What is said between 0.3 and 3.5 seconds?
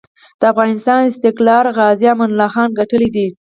د افغانسان استقلار غازي امان الله خان ګټلی دی.